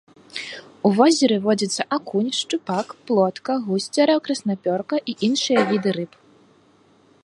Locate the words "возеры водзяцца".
0.99-1.85